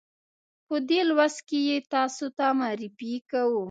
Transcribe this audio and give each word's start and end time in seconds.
په 0.67 0.75
دې 0.89 1.01
لوست 1.09 1.39
کې 1.47 1.59
یې 1.69 1.77
تاسې 1.93 2.27
ته 2.37 2.45
معرفي 2.59 3.13
کوو. 3.29 3.59